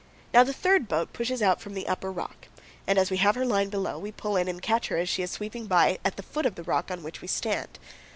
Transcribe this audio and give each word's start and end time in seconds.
Now 0.33 0.43
the 0.43 0.51
third 0.51 0.87
boat 0.87 1.13
pushes 1.13 1.43
out 1.43 1.61
from 1.61 1.75
the 1.75 1.87
upper 1.87 2.11
rock, 2.11 2.47
and, 2.87 2.97
as 2.97 3.11
we 3.11 3.17
have 3.17 3.35
her 3.35 3.45
line 3.45 3.69
below, 3.69 3.99
we 3.99 4.11
pull 4.11 4.35
in 4.35 4.47
and 4.47 4.59
catch 4.59 4.87
her 4.87 4.97
as 4.97 5.07
she 5.09 5.21
is 5.21 5.29
sweeping 5.29 5.67
by 5.67 5.99
at 6.03 6.17
the 6.17 6.23
foot 6.23 6.47
of 6.47 6.55
the 6.55 6.63
rock 6.63 6.89
on 6.89 7.03
which 7.03 7.21
we 7.21 7.27
stand. 7.27 7.77